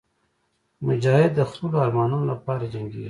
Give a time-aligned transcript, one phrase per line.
[0.87, 2.99] مجاهد د خپلو ارمانونو لپاره جنګېږي.